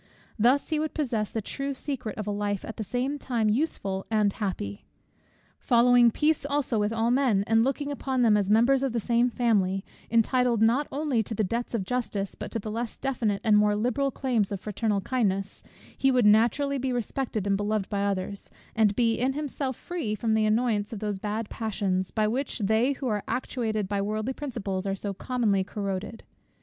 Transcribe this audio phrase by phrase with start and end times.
[0.39, 4.07] Thus he would possess the true secret of a life at the same time useful
[4.09, 4.87] and happy.
[5.59, 9.29] Following peace also with all men, and looking upon them as members of the same
[9.29, 13.59] family, entitled not only to the debts of justice, but to the less definite and
[13.59, 15.61] more liberal claims of fraternal kindness;
[15.95, 20.33] he would naturally be respected and beloved by others, and be in himself free from
[20.33, 24.87] the annoyance of those bad passions, by which they who are actuated by worldly principles
[24.87, 26.23] are so commonly corroded.